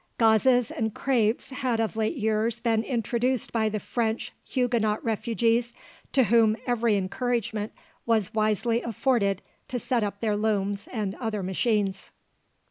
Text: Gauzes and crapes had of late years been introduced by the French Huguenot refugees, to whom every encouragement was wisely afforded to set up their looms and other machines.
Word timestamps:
Gauzes 0.17 0.71
and 0.71 0.95
crapes 0.95 1.51
had 1.51 1.79
of 1.79 1.95
late 1.95 2.17
years 2.17 2.59
been 2.59 2.81
introduced 2.81 3.53
by 3.53 3.69
the 3.69 3.79
French 3.79 4.31
Huguenot 4.43 5.03
refugees, 5.05 5.75
to 6.11 6.23
whom 6.23 6.57
every 6.65 6.95
encouragement 6.97 7.71
was 8.07 8.33
wisely 8.33 8.81
afforded 8.81 9.43
to 9.67 9.77
set 9.77 10.01
up 10.03 10.19
their 10.19 10.35
looms 10.35 10.87
and 10.91 11.13
other 11.21 11.43
machines. 11.43 12.11